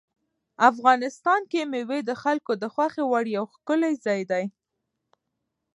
[0.69, 4.43] افغانستان کې مېوې د خلکو د خوښې وړ یو ښکلی ځای دی.